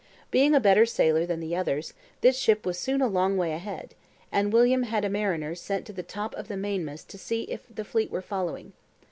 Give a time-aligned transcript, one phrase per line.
[0.31, 3.93] Being a better sailer than the others, this ship was soon a long way ahead;
[4.31, 7.67] and William had a mariner sent to the top of the mainmast to see if
[7.69, 8.73] the fleet were following.